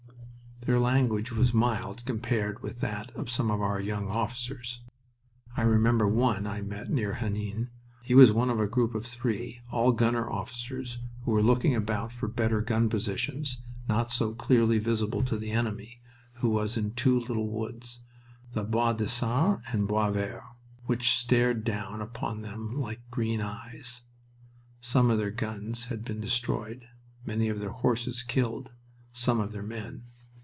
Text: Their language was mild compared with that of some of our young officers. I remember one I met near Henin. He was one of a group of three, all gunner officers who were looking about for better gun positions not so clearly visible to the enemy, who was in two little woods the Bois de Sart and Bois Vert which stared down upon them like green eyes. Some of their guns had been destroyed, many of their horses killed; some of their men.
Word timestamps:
Their 0.65 0.77
language 0.79 1.31
was 1.31 1.55
mild 1.55 2.05
compared 2.05 2.61
with 2.61 2.81
that 2.81 3.09
of 3.15 3.31
some 3.31 3.49
of 3.49 3.61
our 3.63 3.79
young 3.79 4.07
officers. 4.09 4.81
I 5.57 5.63
remember 5.63 6.07
one 6.07 6.45
I 6.45 6.61
met 6.61 6.87
near 6.91 7.13
Henin. 7.15 7.69
He 8.03 8.13
was 8.13 8.31
one 8.31 8.51
of 8.51 8.59
a 8.59 8.67
group 8.67 8.93
of 8.93 9.03
three, 9.03 9.61
all 9.71 9.91
gunner 9.91 10.29
officers 10.29 10.99
who 11.23 11.31
were 11.31 11.41
looking 11.41 11.73
about 11.73 12.11
for 12.11 12.27
better 12.27 12.61
gun 12.61 12.89
positions 12.89 13.63
not 13.89 14.11
so 14.11 14.35
clearly 14.35 14.77
visible 14.77 15.23
to 15.23 15.35
the 15.35 15.49
enemy, 15.49 15.99
who 16.33 16.51
was 16.51 16.77
in 16.77 16.91
two 16.91 17.19
little 17.19 17.49
woods 17.49 18.01
the 18.53 18.63
Bois 18.63 18.93
de 18.93 19.07
Sart 19.07 19.61
and 19.73 19.87
Bois 19.87 20.11
Vert 20.11 20.43
which 20.85 21.17
stared 21.17 21.63
down 21.63 22.01
upon 22.01 22.41
them 22.41 22.75
like 22.79 23.01
green 23.09 23.41
eyes. 23.41 24.03
Some 24.79 25.09
of 25.09 25.17
their 25.17 25.31
guns 25.31 25.85
had 25.85 26.05
been 26.05 26.21
destroyed, 26.21 26.87
many 27.25 27.49
of 27.49 27.59
their 27.59 27.71
horses 27.71 28.21
killed; 28.21 28.71
some 29.11 29.39
of 29.39 29.53
their 29.53 29.63
men. 29.63 30.03